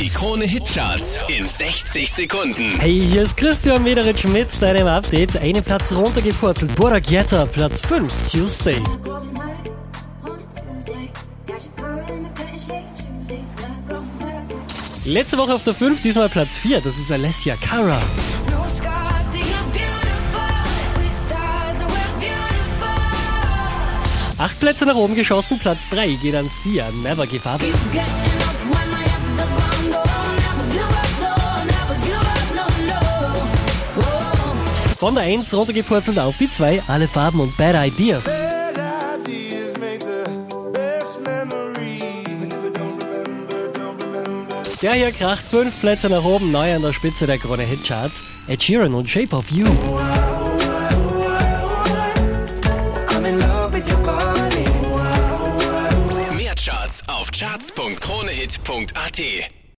Die 0.00 0.08
Krone 0.08 0.46
Hitcharts 0.46 1.18
in 1.28 1.46
60 1.46 2.10
Sekunden. 2.10 2.70
Hey, 2.78 2.98
hier 2.98 3.20
ist 3.20 3.36
Christian 3.36 3.82
Mederitsch 3.82 4.24
mit 4.24 4.48
deinem 4.62 4.86
Update. 4.86 5.38
Einen 5.38 5.62
Platz 5.62 5.92
runtergepurzelt. 5.92 6.74
Burak 6.74 7.10
Yetta, 7.10 7.44
Platz 7.44 7.82
5, 7.82 8.10
Tuesday. 8.30 8.82
Letzte 15.04 15.36
Woche 15.36 15.54
auf 15.54 15.64
der 15.64 15.74
5, 15.74 16.00
diesmal 16.00 16.30
Platz 16.30 16.56
4. 16.56 16.80
Das 16.80 16.96
ist 16.96 17.12
Alessia 17.12 17.56
Cara. 17.56 18.00
Acht 24.38 24.58
Plätze 24.60 24.86
nach 24.86 24.94
oben 24.94 25.14
geschossen, 25.14 25.58
Platz 25.58 25.80
3 25.90 26.14
geht 26.14 26.34
an 26.34 26.48
Sia, 26.48 26.86
Never 27.02 27.26
Give 27.26 27.46
Up. 27.46 27.60
Von 35.00 35.14
der 35.14 35.24
1 35.24 35.54
runtergepurzelt 35.54 36.18
auf 36.18 36.36
die 36.36 36.50
2, 36.50 36.82
alle 36.86 37.08
Farben 37.08 37.40
und 37.40 37.56
Bad 37.56 37.74
Ideas. 37.86 38.26
Der 44.82 44.92
hier 44.92 45.10
kracht 45.12 45.42
5 45.42 45.80
Plätze 45.80 46.10
nach 46.10 46.22
oben, 46.22 46.52
neu 46.52 46.74
an 46.74 46.82
der 46.82 46.92
Spitze 46.92 47.26
der 47.26 47.38
Krone 47.38 47.62
Hitcharts. 47.62 48.22
Ed 48.46 48.62
Sheeran 48.62 48.92
und 48.92 49.08
Shape 49.08 49.34
of 49.34 49.50
You. 49.50 49.64
Mehr 56.36 56.54
Charts 56.54 57.02
auf 57.06 57.30
charts.kronehit.at. 57.30 59.59